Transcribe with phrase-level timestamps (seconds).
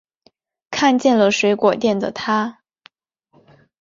[0.71, 2.63] 看见了水果店的她